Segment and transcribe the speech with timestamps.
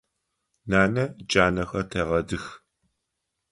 [0.69, 2.43] Нанэ джанэхэр тегъэдых.